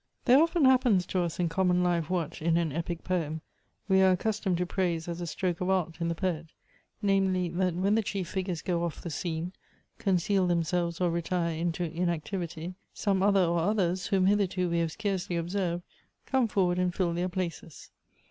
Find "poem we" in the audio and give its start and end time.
3.03-4.01